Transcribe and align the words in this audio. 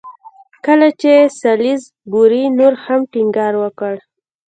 کله 0.65 0.87
چې 1.01 1.13
سالیزبوري 1.41 2.43
نور 2.57 2.73
هم 2.83 3.01
ټینګار 3.11 3.53
وکړ. 3.63 3.93